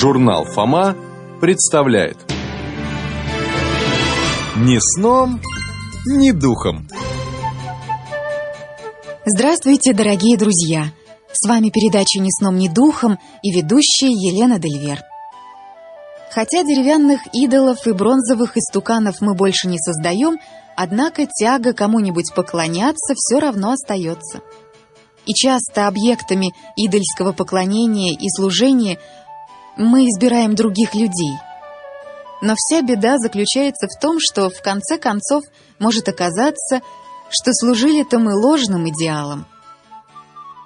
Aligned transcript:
Журнал 0.00 0.46
«Фома» 0.46 0.96
представляет 1.42 2.16
Ни 4.56 4.78
сном, 4.78 5.42
ни 6.06 6.30
духом 6.30 6.88
Здравствуйте, 9.26 9.92
дорогие 9.92 10.38
друзья! 10.38 10.86
С 11.30 11.46
вами 11.46 11.68
передача 11.68 12.18
«Ни 12.18 12.30
сном, 12.30 12.56
ни 12.56 12.68
духом» 12.68 13.18
и 13.42 13.52
ведущая 13.52 14.08
Елена 14.08 14.58
Дельвер. 14.58 15.00
Хотя 16.30 16.62
деревянных 16.62 17.20
идолов 17.34 17.86
и 17.86 17.92
бронзовых 17.92 18.56
истуканов 18.56 19.20
мы 19.20 19.34
больше 19.34 19.68
не 19.68 19.76
создаем, 19.78 20.38
однако 20.76 21.26
тяга 21.26 21.74
кому-нибудь 21.74 22.34
поклоняться 22.34 23.12
все 23.14 23.38
равно 23.38 23.72
остается. 23.72 24.40
И 25.26 25.34
часто 25.34 25.88
объектами 25.88 26.54
идольского 26.74 27.32
поклонения 27.32 28.14
и 28.14 28.30
служения 28.30 28.98
мы 29.80 30.08
избираем 30.08 30.54
других 30.54 30.94
людей. 30.94 31.38
Но 32.42 32.54
вся 32.56 32.82
беда 32.82 33.18
заключается 33.18 33.86
в 33.86 33.98
том, 34.00 34.18
что 34.20 34.50
в 34.50 34.62
конце 34.62 34.98
концов 34.98 35.44
может 35.78 36.08
оказаться, 36.08 36.80
что 37.30 37.52
служили-то 37.52 38.18
мы 38.18 38.34
ложным 38.34 38.88
идеалом. 38.88 39.46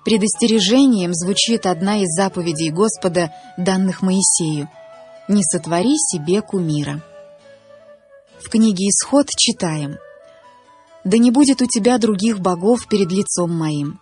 Предостережением 0.05 1.15
звучит 1.15 1.67
одна 1.67 1.99
из 1.99 2.09
заповедей 2.09 2.71
Господа, 2.71 3.33
данных 3.57 4.03
Моисею 4.03 4.69
«Не 5.29 5.43
сотвори 5.43 5.97
себе 5.97 6.43
кумира». 6.43 7.01
В 8.45 8.51
книге 8.51 8.89
«Исход» 8.89 9.29
читаем 9.31 9.97
«Да 11.05 11.19
не 11.19 11.31
будет 11.31 11.63
у 11.63 11.67
тебя 11.67 11.99
других 11.99 12.41
богов 12.41 12.89
перед 12.89 13.11
лицом 13.11 13.57
моим». 13.57 14.01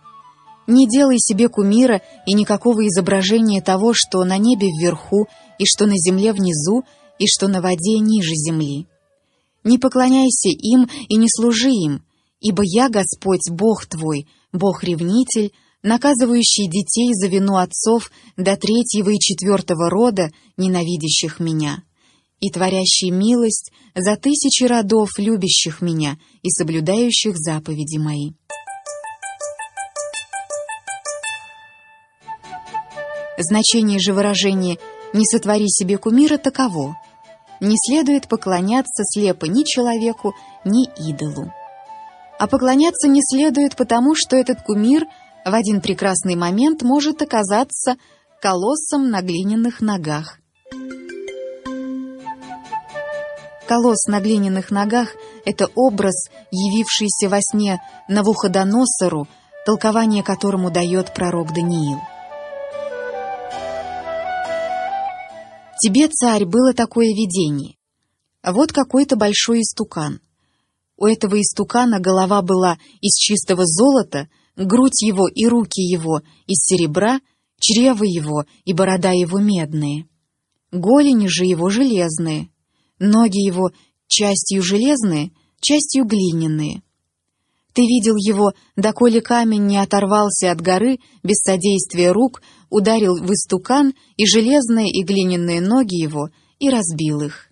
Не 0.67 0.87
делай 0.87 1.19
себе 1.19 1.49
кумира 1.49 2.01
и 2.25 2.33
никакого 2.33 2.87
изображения 2.87 3.61
того, 3.61 3.93
что 3.93 4.23
на 4.23 4.37
небе 4.37 4.67
вверху, 4.67 5.27
и 5.59 5.65
что 5.65 5.85
на 5.85 5.97
земле 5.97 6.33
внизу, 6.33 6.83
и 7.19 7.27
что 7.27 7.47
на 7.47 7.61
воде 7.61 7.99
ниже 7.99 8.33
земли. 8.33 8.87
Не 9.63 9.77
поклоняйся 9.77 10.49
им 10.49 10.89
и 11.07 11.15
не 11.15 11.27
служи 11.29 11.69
им, 11.69 12.03
ибо 12.39 12.63
я 12.65 12.89
Господь, 12.89 13.49
Бог 13.49 13.85
твой, 13.85 14.27
Бог-ревнитель, 14.51 15.51
наказывающий 15.83 16.67
детей 16.67 17.13
за 17.13 17.27
вину 17.27 17.57
отцов 17.57 18.11
до 18.37 18.55
третьего 18.55 19.09
и 19.09 19.19
четвертого 19.19 19.89
рода, 19.89 20.31
ненавидящих 20.57 21.39
меня, 21.39 21.83
и 22.39 22.49
творящий 22.49 23.09
милость 23.09 23.71
за 23.95 24.15
тысячи 24.15 24.63
родов, 24.63 25.17
любящих 25.17 25.81
меня 25.81 26.17
и 26.41 26.49
соблюдающих 26.49 27.37
заповеди 27.37 27.97
мои. 27.97 28.31
Значение 33.37 33.99
же 33.99 34.13
выражения 34.13 34.77
«не 35.13 35.25
сотвори 35.25 35.67
себе 35.67 35.97
кумира» 35.97 36.37
таково. 36.37 36.95
Не 37.59 37.75
следует 37.77 38.27
поклоняться 38.27 39.03
слепо 39.05 39.45
ни 39.45 39.63
человеку, 39.63 40.33
ни 40.65 40.85
идолу. 41.09 41.51
А 42.37 42.47
поклоняться 42.47 43.07
не 43.07 43.21
следует 43.21 43.75
потому, 43.75 44.15
что 44.15 44.35
этот 44.35 44.61
кумир 44.61 45.05
в 45.45 45.53
один 45.53 45.81
прекрасный 45.81 46.35
момент 46.35 46.81
может 46.83 47.21
оказаться 47.21 47.95
колоссом 48.41 49.09
на 49.09 49.21
глиняных 49.21 49.81
ногах. 49.81 50.39
Колосс 53.67 54.05
на 54.07 54.19
глиняных 54.19 54.71
ногах— 54.71 55.15
это 55.45 55.69
образ, 55.75 56.29
явившийся 56.51 57.29
во 57.29 57.39
сне 57.41 57.81
Навуходоносору, 58.07 59.27
толкование 59.65 60.21
которому 60.21 60.69
дает 60.69 61.13
пророк 61.13 61.53
Даниил. 61.53 61.99
Тебе, 65.83 66.07
царь, 66.07 66.45
было 66.45 66.73
такое 66.73 67.07
видение. 67.07 67.75
Вот 68.41 68.71
какой-то 68.71 69.17
большой 69.17 69.63
истукан. 69.63 70.21
У 70.95 71.05
этого 71.05 71.41
истукана 71.41 71.99
голова 71.99 72.41
была 72.41 72.77
из 73.01 73.17
чистого 73.17 73.65
золота, 73.65 74.29
грудь 74.55 75.01
его 75.01 75.27
и 75.27 75.45
руки 75.45 75.81
его 75.81 76.21
из 76.47 76.59
серебра, 76.59 77.19
чрево 77.59 78.05
его 78.05 78.45
и 78.63 78.71
борода 78.71 79.11
его 79.11 79.41
медные. 79.41 80.07
Голени 80.71 81.27
же 81.27 81.43
его 81.43 81.69
железные, 81.69 82.47
ноги 82.97 83.45
его 83.45 83.71
частью 84.07 84.63
железные, 84.63 85.33
частью 85.59 86.05
глиняные. 86.05 86.81
Ты 87.73 87.81
видел 87.81 88.15
его, 88.15 88.53
доколе 88.77 89.19
камень 89.19 89.65
не 89.65 89.79
оторвался 89.79 90.49
от 90.51 90.61
горы 90.61 90.99
без 91.23 91.39
содействия 91.39 92.13
рук, 92.13 92.41
ударил 92.73 93.15
в 93.15 93.31
истукан 93.31 93.93
и 94.17 94.25
железные 94.25 94.89
и 94.89 95.03
глиняные 95.03 95.61
ноги 95.61 95.95
его 95.95 96.29
и 96.57 96.71
разбил 96.71 97.21
их. 97.21 97.49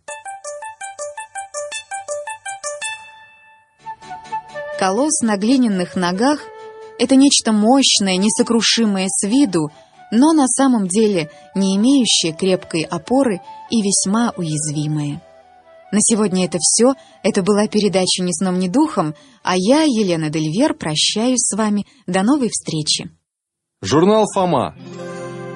Колосс 4.80 5.22
на 5.22 5.38
глиняных 5.38 5.96
ногах— 5.96 6.40
это 7.00 7.16
нечто 7.16 7.52
мощное, 7.52 8.18
несокрушимое 8.18 9.10
с 9.10 9.28
виду, 9.28 9.70
но 10.12 10.34
на 10.34 10.48
самом 10.48 10.88
деле 10.88 11.30
не 11.54 11.76
имеющее 11.78 12.34
крепкой 12.34 12.82
опоры 12.82 13.42
и 13.70 13.84
весьма 13.84 14.34
уязвимое. 14.36 15.22
На 15.92 16.00
сегодня 16.02 16.46
это 16.46 16.58
все. 16.60 16.96
Это 17.22 17.44
была 17.44 17.68
передача 17.68 18.24
«Ни 18.24 18.32
сном, 18.32 18.58
ни 18.58 18.70
духом», 18.70 19.14
а 19.44 19.56
я, 19.56 19.84
Елена 19.84 20.32
Дельвер, 20.32 20.74
прощаюсь 20.74 21.42
с 21.42 21.56
вами. 21.56 21.86
До 22.08 22.24
новой 22.24 22.50
встречи. 22.50 23.12
Журнал 23.82 24.26
«Фома». 24.34 24.76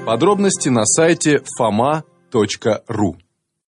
Подробности 0.06 0.70
на 0.70 0.86
сайте 0.86 1.42
foma.ru 1.60 3.25